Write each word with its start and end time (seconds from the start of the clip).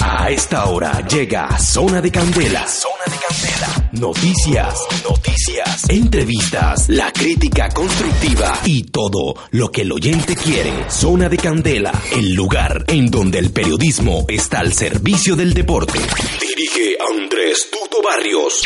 A 0.00 0.30
esta 0.30 0.66
hora 0.66 1.06
llega 1.06 1.58
Zona 1.58 2.02
de 2.02 2.10
Candela. 2.10 2.66
Zona 2.68 3.04
de 3.06 3.16
Candela. 3.16 3.88
Noticias, 3.92 4.80
noticias, 5.02 5.88
entrevistas, 5.88 6.88
la 6.88 7.10
crítica 7.10 7.70
constructiva 7.70 8.58
y 8.64 8.84
todo 8.84 9.34
lo 9.52 9.70
que 9.70 9.82
el 9.82 9.92
oyente 9.92 10.36
quiere. 10.36 10.90
Zona 10.90 11.28
de 11.30 11.38
Candela, 11.38 11.92
el 12.12 12.34
lugar 12.34 12.84
en 12.88 13.10
donde 13.10 13.38
el 13.38 13.50
periodismo 13.50 14.26
está 14.28 14.60
al 14.60 14.74
servicio 14.74 15.36
del 15.36 15.54
deporte. 15.54 15.98
Dirige 16.40 16.98
Andrés 17.10 17.68
Tuto 17.70 18.02
Barrios. 18.02 18.62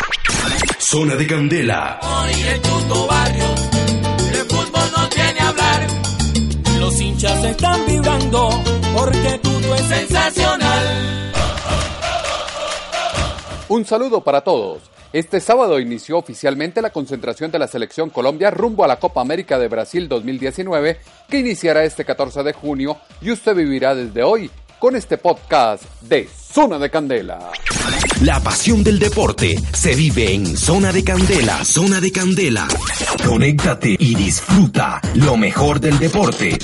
Zona 0.77 1.15
de 1.15 1.27
Candela. 1.27 1.99
Oye, 2.01 2.59
Tuto 2.59 3.07
Barrios, 3.07 3.61
el 4.33 4.45
fútbol 4.45 4.91
no 4.97 5.09
tiene 5.09 5.39
hablar. 5.39 5.87
Los 6.79 6.99
hinchas 6.99 7.45
están 7.45 7.85
vibrando 7.85 8.49
porque 8.93 9.39
Tuto 9.41 9.75
es 9.75 9.87
sensacional. 9.87 10.60
Un 13.71 13.85
saludo 13.85 14.21
para 14.21 14.41
todos. 14.41 14.81
Este 15.13 15.39
sábado 15.39 15.79
inició 15.79 16.17
oficialmente 16.17 16.81
la 16.81 16.89
concentración 16.89 17.51
de 17.51 17.59
la 17.59 17.69
Selección 17.69 18.09
Colombia 18.09 18.51
rumbo 18.51 18.83
a 18.83 18.87
la 18.89 18.99
Copa 18.99 19.21
América 19.21 19.57
de 19.57 19.69
Brasil 19.69 20.09
2019 20.09 20.99
que 21.29 21.39
iniciará 21.39 21.85
este 21.85 22.03
14 22.03 22.43
de 22.43 22.51
junio 22.51 22.97
y 23.21 23.31
usted 23.31 23.55
vivirá 23.55 23.95
desde 23.95 24.23
hoy 24.23 24.51
con 24.77 24.97
este 24.97 25.17
podcast 25.17 25.85
de 26.01 26.27
Zona 26.27 26.79
de 26.79 26.89
Candela. 26.89 27.49
La 28.23 28.41
pasión 28.41 28.83
del 28.83 28.99
deporte 28.99 29.55
se 29.71 29.95
vive 29.95 30.33
en 30.33 30.57
Zona 30.57 30.91
de 30.91 31.05
Candela. 31.05 31.63
Zona 31.63 32.01
de 32.01 32.11
Candela. 32.11 32.67
Conéctate 33.25 33.95
y 33.97 34.15
disfruta 34.15 34.99
lo 35.15 35.37
mejor 35.37 35.79
del 35.79 35.97
deporte. 35.97 36.57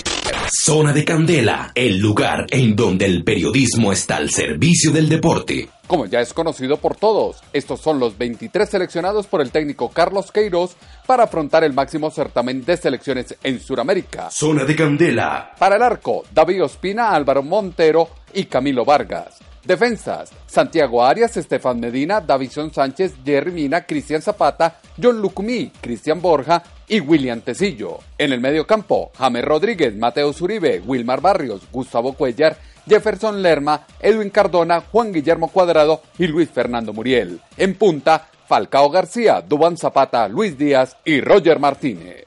Zona 0.49 0.93
de 0.93 1.03
Candela, 1.03 1.71
el 1.75 1.97
lugar 1.97 2.45
en 2.49 2.75
donde 2.75 3.05
el 3.05 3.23
periodismo 3.23 3.91
está 3.91 4.15
al 4.15 4.29
servicio 4.29 4.91
del 4.91 5.09
deporte. 5.09 5.67
Como 5.87 6.05
ya 6.05 6.21
es 6.21 6.33
conocido 6.33 6.77
por 6.77 6.95
todos, 6.95 7.41
estos 7.51 7.81
son 7.81 7.99
los 7.99 8.17
23 8.17 8.69
seleccionados 8.69 9.27
por 9.27 9.41
el 9.41 9.51
técnico 9.51 9.89
Carlos 9.89 10.31
Queiroz 10.31 10.75
para 11.05 11.23
afrontar 11.23 11.63
el 11.63 11.73
máximo 11.73 12.11
certamen 12.11 12.63
de 12.63 12.77
selecciones 12.77 13.35
en 13.43 13.59
Sudamérica. 13.59 14.29
Zona 14.31 14.63
de 14.63 14.75
Candela. 14.75 15.53
Para 15.57 15.75
el 15.75 15.81
arco, 15.81 16.23
David 16.33 16.63
Ospina, 16.63 17.11
Álvaro 17.11 17.43
Montero 17.43 18.09
y 18.33 18.45
Camilo 18.45 18.85
Vargas. 18.85 19.46
Defensas, 19.67 20.31
Santiago 20.45 21.03
Arias, 21.03 21.35
Estefan 21.35 21.81
Medina, 21.81 22.21
Davison 22.21 22.73
Sánchez, 22.73 23.15
Jerry 23.25 23.51
Mina, 23.51 23.85
Cristian 23.85 24.21
Zapata, 24.21 24.79
John 25.01 25.21
Lucumí, 25.21 25.73
Cristian 25.81 26.21
Borja 26.21 26.63
y 26.87 27.01
William 27.01 27.41
Tecillo. 27.41 27.97
En 28.17 28.31
el 28.31 28.39
medio 28.39 28.65
campo, 28.65 29.11
James 29.17 29.43
Rodríguez, 29.43 29.93
Mateo 29.97 30.31
Zuribe, 30.31 30.81
Wilmar 30.85 31.19
Barrios, 31.19 31.63
Gustavo 31.69 32.13
Cuellar, 32.13 32.55
Jefferson 32.87 33.43
Lerma, 33.43 33.85
Edwin 33.99 34.29
Cardona, 34.29 34.79
Juan 34.79 35.11
Guillermo 35.11 35.49
Cuadrado 35.49 36.01
y 36.17 36.27
Luis 36.27 36.49
Fernando 36.49 36.93
Muriel. 36.93 37.41
En 37.57 37.75
punta, 37.75 38.29
Falcao 38.47 38.89
García, 38.89 39.41
Dubán 39.41 39.75
Zapata, 39.75 40.29
Luis 40.29 40.57
Díaz 40.57 40.95
y 41.03 41.19
Roger 41.19 41.59
Martínez. 41.59 42.23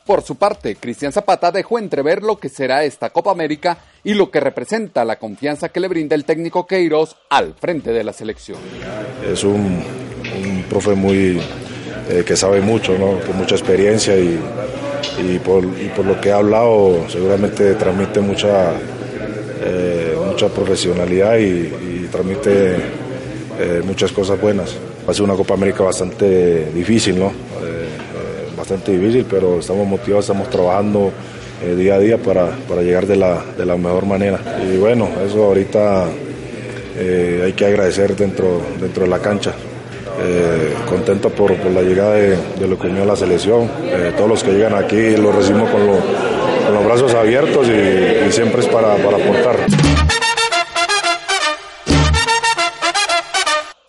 Por 0.07 0.21
su 0.21 0.37
parte, 0.37 0.77
Cristian 0.77 1.11
Zapata 1.11 1.51
dejó 1.51 1.79
entrever 1.79 2.23
lo 2.23 2.37
que 2.37 2.47
será 2.47 2.85
esta 2.85 3.09
Copa 3.09 3.29
América 3.29 3.79
y 4.05 4.13
lo 4.13 4.31
que 4.31 4.39
representa 4.39 5.03
la 5.03 5.19
confianza 5.19 5.67
que 5.67 5.81
le 5.81 5.89
brinda 5.89 6.15
el 6.15 6.23
técnico 6.23 6.65
Queiroz 6.65 7.17
al 7.29 7.55
frente 7.55 7.91
de 7.91 8.05
la 8.05 8.13
selección. 8.13 8.57
Es 9.29 9.43
un, 9.43 9.83
un 10.45 10.63
profe 10.69 10.95
muy 10.95 11.41
eh, 12.09 12.23
que 12.25 12.37
sabe 12.37 12.61
mucho, 12.61 12.97
¿no? 12.97 13.19
con 13.19 13.35
mucha 13.35 13.55
experiencia 13.55 14.17
y, 14.17 14.39
y, 15.19 15.39
por, 15.39 15.65
y, 15.65 15.91
por, 15.93 16.05
lo 16.05 16.21
que 16.21 16.31
ha 16.31 16.37
hablado 16.37 17.05
seguramente 17.09 17.73
transmite 17.73 18.21
mucha, 18.21 18.71
eh, 19.61 20.15
mucha 20.25 20.47
profesionalidad 20.47 21.37
y, 21.37 21.43
y 21.43 21.96
transmite 22.07 22.75
eh, 23.59 23.81
muchas 23.85 24.11
cosas 24.11 24.39
buenas. 24.39 24.75
Va 25.07 25.11
a 25.11 25.13
ser 25.13 25.23
una 25.23 25.35
Copa 25.35 25.53
América 25.53 25.83
bastante 25.83 26.71
difícil, 26.73 27.19
¿no? 27.19 27.31
bastante 28.57 28.97
difícil, 28.97 29.25
pero 29.29 29.59
estamos 29.59 29.87
motivados, 29.87 30.25
estamos 30.25 30.49
trabajando 30.49 31.13
eh, 31.63 31.73
día 31.73 31.95
a 31.95 31.99
día 31.99 32.17
para, 32.17 32.49
para 32.67 32.81
llegar 32.81 33.07
de 33.07 33.15
la, 33.15 33.41
de 33.57 33.65
la, 33.65 33.77
mejor 33.77 34.05
manera. 34.05 34.39
Y 34.69 34.77
bueno, 34.77 35.09
eso 35.25 35.45
ahorita 35.45 36.05
eh, 36.97 37.43
hay 37.45 37.53
que 37.53 37.65
agradecer 37.65 38.15
dentro, 38.15 38.61
dentro 38.79 39.03
de 39.03 39.09
la 39.09 39.19
cancha. 39.19 39.53
Eh, 40.19 40.73
contento 40.89 41.29
por, 41.29 41.55
por, 41.55 41.71
la 41.71 41.81
llegada 41.81 42.15
de, 42.15 42.35
de 42.59 42.67
lo 42.67 42.77
que 42.77 42.87
unió 42.87 43.05
la 43.05 43.15
selección. 43.15 43.69
todos 44.17 44.29
los 44.29 44.43
que 44.43 44.51
llegan 44.51 44.73
aquí 44.73 45.15
los 45.15 45.33
recibimos 45.33 45.69
con, 45.69 45.85
lo, 45.87 45.93
con 45.93 46.73
los 46.73 46.85
brazos 46.85 47.13
abiertos 47.13 47.67
y, 47.67 48.27
y 48.27 48.31
siempre 48.31 48.61
es 48.61 48.67
para, 48.67 48.95
para 48.97 49.17
aportar. 49.17 50.06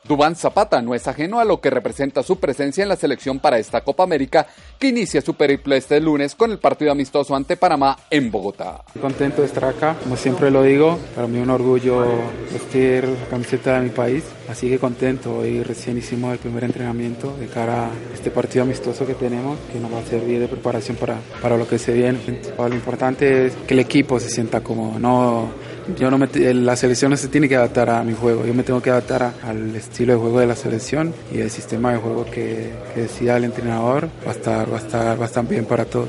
Dubán 0.08 0.36
Zapata 0.36 0.80
no 0.80 0.94
es 0.94 1.06
ajeno 1.06 1.38
a 1.38 1.44
lo 1.44 1.60
que 1.60 1.68
representa 1.68 2.22
su 2.22 2.40
presencia 2.40 2.82
en 2.82 2.88
la 2.88 2.96
selección 2.96 3.40
para 3.40 3.58
esta 3.58 3.82
Copa 3.82 4.04
América 4.04 4.46
que 4.78 4.88
inicia 4.88 5.20
su 5.20 5.34
periplo 5.34 5.74
este 5.74 6.00
lunes 6.00 6.34
con 6.34 6.50
el 6.50 6.58
partido 6.58 6.92
amistoso 6.92 7.36
ante 7.36 7.58
Panamá 7.58 7.98
en 8.08 8.30
Bogotá. 8.30 8.80
Contento 8.98 9.42
de 9.42 9.48
estar 9.48 9.66
acá, 9.66 9.96
como 10.02 10.16
siempre 10.16 10.50
lo 10.50 10.62
digo, 10.62 10.98
para 11.14 11.26
mí 11.26 11.38
un 11.38 11.50
orgullo 11.50 12.06
vestir 12.50 13.04
la 13.04 13.26
camiseta 13.28 13.78
de 13.78 13.82
mi 13.82 13.90
país, 13.90 14.24
así 14.48 14.70
que 14.70 14.78
contento. 14.78 15.38
Hoy 15.38 15.62
recién 15.62 15.98
hicimos 15.98 16.32
el 16.32 16.38
primer 16.38 16.64
entrenamiento 16.64 17.36
de 17.36 17.46
cara 17.46 17.88
a 17.88 17.90
este 18.14 18.30
partido 18.30 18.62
amistoso 18.62 19.06
que 19.06 19.14
tenemos, 19.14 19.58
que 19.70 19.78
nos 19.78 19.92
va 19.92 19.98
a 19.98 20.04
servir 20.04 20.40
de 20.40 20.48
preparación 20.48 20.96
para, 20.96 21.18
para 21.42 21.58
lo 21.58 21.68
que 21.68 21.78
se 21.78 21.92
viene. 21.92 22.18
Lo 22.56 22.74
importante 22.74 23.46
es 23.46 23.54
que 23.66 23.74
el 23.74 23.80
equipo 23.80 24.18
se 24.18 24.30
sienta 24.30 24.62
como 24.62 24.98
no 24.98 25.50
yo 25.96 26.10
no 26.10 26.18
me, 26.18 26.28
la 26.54 26.76
selección 26.76 27.10
no 27.10 27.16
se 27.16 27.28
tiene 27.28 27.48
que 27.48 27.56
adaptar 27.56 27.88
a 27.90 28.02
mi 28.02 28.12
juego, 28.14 28.44
yo 28.44 28.54
me 28.54 28.62
tengo 28.62 28.82
que 28.82 28.90
adaptar 28.90 29.22
a, 29.22 29.34
al 29.44 29.74
estilo 29.74 30.12
de 30.12 30.18
juego 30.18 30.40
de 30.40 30.46
la 30.46 30.56
selección 30.56 31.14
y 31.32 31.40
el 31.40 31.50
sistema 31.50 31.92
de 31.92 31.98
juego 31.98 32.24
que, 32.24 32.72
que 32.94 33.02
decida 33.02 33.36
el 33.36 33.44
entrenador 33.44 34.08
va 34.26 34.32
a 34.32 34.34
estar, 34.34 34.70
va 34.70 34.76
a 34.76 34.80
estar, 34.80 35.22
estar 35.22 35.46
bien 35.46 35.64
para 35.64 35.84
todos. 35.84 36.08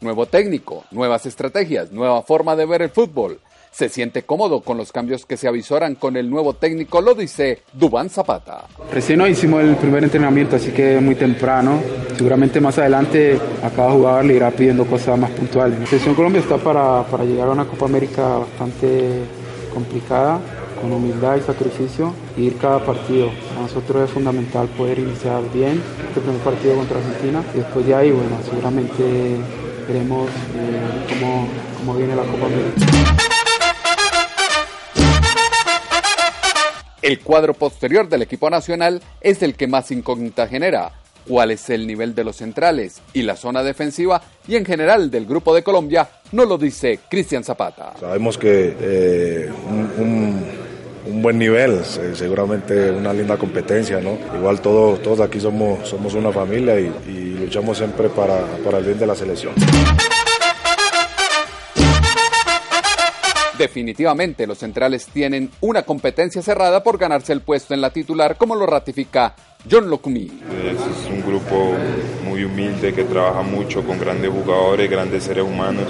Nuevo 0.00 0.26
técnico, 0.26 0.84
nuevas 0.90 1.24
estrategias, 1.26 1.90
nueva 1.90 2.22
forma 2.22 2.54
de 2.54 2.66
ver 2.66 2.82
el 2.82 2.90
fútbol. 2.90 3.40
Se 3.74 3.88
siente 3.88 4.22
cómodo 4.22 4.60
con 4.60 4.76
los 4.76 4.92
cambios 4.92 5.26
que 5.26 5.36
se 5.36 5.48
avisoran 5.48 5.96
con 5.96 6.16
el 6.16 6.30
nuevo 6.30 6.54
técnico, 6.54 7.00
lo 7.00 7.14
dice 7.14 7.62
Dubán 7.72 8.08
Zapata. 8.08 8.66
Recién 8.92 9.20
hoy 9.20 9.32
hicimos 9.32 9.64
el 9.64 9.74
primer 9.76 10.04
entrenamiento, 10.04 10.54
así 10.56 10.70
que 10.70 11.00
muy 11.00 11.16
temprano. 11.16 11.80
Seguramente 12.16 12.60
más 12.60 12.78
adelante 12.78 13.36
a 13.64 13.70
cada 13.70 13.90
jugador 13.90 14.24
le 14.26 14.34
irá 14.34 14.52
pidiendo 14.52 14.86
cosas 14.86 15.18
más 15.18 15.30
puntuales. 15.32 15.80
La 15.80 15.86
selección 15.86 16.14
Colombia 16.14 16.40
está 16.40 16.56
para, 16.56 17.02
para 17.02 17.24
llegar 17.24 17.48
a 17.48 17.52
una 17.52 17.64
Copa 17.64 17.86
América 17.86 18.38
bastante 18.38 19.24
complicada, 19.72 20.38
con 20.80 20.92
humildad 20.92 21.36
y 21.36 21.40
sacrificio, 21.40 22.14
y 22.36 22.42
ir 22.44 22.56
cada 22.58 22.78
partido. 22.78 23.30
Para 23.48 23.62
nosotros 23.62 24.04
es 24.04 24.10
fundamental 24.10 24.68
poder 24.68 25.00
iniciar 25.00 25.42
bien 25.52 25.82
este 26.06 26.20
primer 26.20 26.40
partido 26.42 26.76
contra 26.76 26.98
Argentina 26.98 27.42
y 27.52 27.58
después 27.58 27.84
de 27.84 27.94
ahí, 27.96 28.12
bueno, 28.12 28.36
seguramente 28.48 29.36
veremos 29.88 30.28
eh, 30.28 31.18
cómo, 31.18 31.48
cómo 31.78 31.94
viene 31.98 32.14
la 32.14 32.22
Copa 32.22 32.46
América. 32.46 33.33
El 37.04 37.20
cuadro 37.20 37.52
posterior 37.52 38.08
del 38.08 38.22
equipo 38.22 38.48
nacional 38.48 39.02
es 39.20 39.42
el 39.42 39.56
que 39.56 39.66
más 39.66 39.90
incógnita 39.90 40.48
genera. 40.48 40.90
¿Cuál 41.28 41.50
es 41.50 41.68
el 41.68 41.86
nivel 41.86 42.14
de 42.14 42.24
los 42.24 42.36
centrales 42.36 43.02
y 43.12 43.20
la 43.20 43.36
zona 43.36 43.62
defensiva 43.62 44.22
y 44.48 44.56
en 44.56 44.64
general 44.64 45.10
del 45.10 45.26
grupo 45.26 45.54
de 45.54 45.62
Colombia? 45.62 46.08
No 46.32 46.46
lo 46.46 46.56
dice 46.56 47.00
Cristian 47.10 47.44
Zapata. 47.44 47.92
Sabemos 48.00 48.38
que 48.38 48.74
eh, 48.80 49.50
un, 49.98 51.20
buen 51.20 51.38
nivel, 51.38 51.84
seguramente 51.84 52.90
una 52.90 53.12
linda 53.12 53.36
competencia, 53.36 54.00
¿no? 54.00 54.16
Igual 54.38 54.62
todos, 54.62 55.02
todos 55.02 55.20
aquí 55.20 55.38
somos, 55.38 55.86
somos 55.86 56.14
una 56.14 56.32
familia 56.32 56.80
y, 56.80 57.34
luchamos 57.38 57.76
siempre 57.76 58.08
para, 58.08 58.40
para 58.64 58.78
el 58.78 58.84
bien 58.86 58.98
de 58.98 59.06
la 59.06 59.14
selección. 59.14 59.52
Definitivamente 63.58 64.46
los 64.46 64.58
centrales 64.58 65.06
tienen 65.06 65.50
una 65.60 65.82
competencia 65.82 66.42
cerrada 66.42 66.82
por 66.82 66.98
ganarse 66.98 67.32
el 67.32 67.40
puesto 67.40 67.72
en 67.72 67.80
la 67.80 67.90
titular 67.90 68.36
como 68.36 68.56
lo 68.56 68.66
ratifica 68.66 69.34
John 69.70 69.88
Locumí. 69.88 70.24
Es 70.24 71.10
un 71.10 71.22
grupo 71.24 71.74
muy 72.24 72.44
humilde 72.44 72.92
que 72.92 73.04
trabaja 73.04 73.42
mucho 73.42 73.82
con 73.84 73.98
grandes 73.98 74.30
jugadores, 74.30 74.90
grandes 74.90 75.24
seres 75.24 75.44
humanos, 75.44 75.84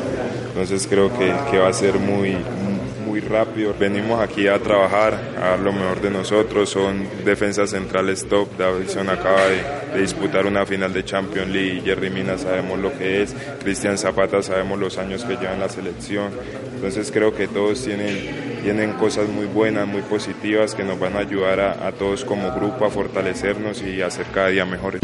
entonces 0.48 0.86
creo 0.86 1.10
que, 1.16 1.34
que 1.50 1.58
va 1.58 1.68
a 1.68 1.72
ser 1.72 1.98
muy, 1.98 2.32
muy 2.32 2.73
rápido. 3.20 3.74
Venimos 3.78 4.20
aquí 4.20 4.48
a 4.48 4.58
trabajar, 4.58 5.14
a 5.36 5.50
dar 5.50 5.60
lo 5.60 5.72
mejor 5.72 6.00
de 6.00 6.10
nosotros. 6.10 6.70
Son 6.70 7.06
defensas 7.24 7.70
centrales 7.70 8.26
top. 8.28 8.48
Davison 8.56 9.08
acaba 9.08 9.40
de, 9.46 10.00
disputar 10.00 10.46
una 10.46 10.66
final 10.66 10.92
de 10.92 11.04
Champions 11.04 11.48
League. 11.48 11.82
Jerry 11.84 12.10
Mina 12.10 12.38
sabemos 12.38 12.78
lo 12.78 12.92
que 12.96 13.22
es. 13.22 13.34
Cristian 13.62 13.98
Zapata 13.98 14.42
sabemos 14.42 14.78
los 14.78 14.98
años 14.98 15.24
que 15.24 15.36
lleva 15.36 15.54
en 15.54 15.60
la 15.60 15.68
selección. 15.68 16.30
Entonces 16.74 17.10
creo 17.10 17.34
que 17.34 17.48
todos 17.48 17.82
tienen, 17.82 18.60
tienen 18.62 18.92
cosas 18.92 19.28
muy 19.28 19.46
buenas, 19.46 19.86
muy 19.86 20.02
positivas 20.02 20.74
que 20.74 20.84
nos 20.84 20.98
van 20.98 21.16
a 21.16 21.20
ayudar 21.20 21.60
a, 21.60 21.86
a 21.86 21.92
todos 21.92 22.24
como 22.24 22.52
grupo 22.54 22.84
a 22.84 22.90
fortalecernos 22.90 23.82
y 23.82 24.02
a 24.02 24.10
ser 24.10 24.26
cada 24.26 24.48
día 24.48 24.64
mejores. 24.64 25.00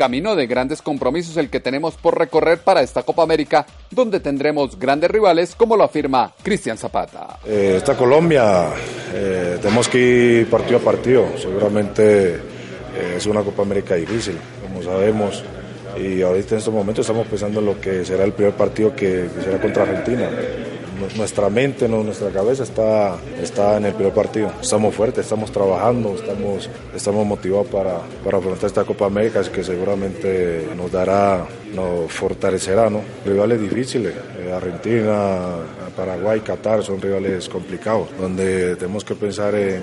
Camino 0.00 0.34
de 0.34 0.46
grandes 0.46 0.80
compromisos 0.80 1.36
el 1.36 1.50
que 1.50 1.60
tenemos 1.60 1.94
por 1.94 2.18
recorrer 2.18 2.60
para 2.60 2.80
esta 2.80 3.02
Copa 3.02 3.22
América, 3.22 3.66
donde 3.90 4.18
tendremos 4.18 4.78
grandes 4.78 5.10
rivales, 5.10 5.54
como 5.54 5.76
lo 5.76 5.84
afirma 5.84 6.32
Cristian 6.42 6.78
Zapata. 6.78 7.38
Eh, 7.44 7.74
esta 7.76 7.94
Colombia 7.98 8.68
eh, 9.12 9.58
tenemos 9.60 9.90
que 9.90 9.98
ir 9.98 10.48
partido 10.48 10.78
a 10.78 10.80
partido. 10.80 11.26
Seguramente 11.36 12.34
eh, 12.34 13.14
es 13.18 13.26
una 13.26 13.42
Copa 13.42 13.60
América 13.60 13.94
difícil, 13.94 14.38
como 14.62 14.82
sabemos. 14.82 15.44
Y 15.98 16.22
ahorita 16.22 16.54
en 16.54 16.58
estos 16.60 16.72
momentos 16.72 17.04
estamos 17.04 17.26
pensando 17.26 17.60
en 17.60 17.66
lo 17.66 17.78
que 17.78 18.02
será 18.02 18.24
el 18.24 18.32
primer 18.32 18.54
partido 18.54 18.96
que 18.96 19.28
será 19.44 19.60
contra 19.60 19.82
Argentina 19.82 20.30
nuestra 21.16 21.48
mente, 21.48 21.88
nuestra 21.88 22.30
cabeza 22.30 22.62
está, 22.62 23.16
está 23.40 23.76
en 23.76 23.86
el 23.86 23.94
primer 23.94 24.12
partido. 24.12 24.52
Estamos 24.60 24.94
fuertes, 24.94 25.24
estamos 25.24 25.50
trabajando, 25.50 26.14
estamos, 26.14 26.68
estamos 26.94 27.26
motivados 27.26 27.66
para, 27.68 27.98
para 28.24 28.38
afrontar 28.38 28.66
esta 28.66 28.84
Copa 28.84 29.06
América 29.06 29.42
que 29.50 29.64
seguramente 29.64 30.68
nos 30.76 30.90
dará, 30.90 31.46
nos 31.74 32.12
fortalecerá. 32.12 32.90
¿no? 32.90 33.02
Rivales 33.24 33.60
difíciles, 33.60 34.14
eh, 34.38 34.52
Argentina, 34.52 35.56
Paraguay, 35.96 36.40
Qatar 36.40 36.82
son 36.82 37.00
rivales 37.00 37.48
complicados, 37.48 38.08
donde 38.18 38.76
tenemos 38.76 39.04
que 39.04 39.14
pensar 39.14 39.54
en, 39.54 39.82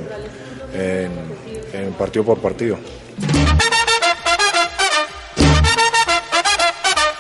en 0.74 1.94
partido 1.94 2.26
por 2.26 2.40
partido. 2.40 2.78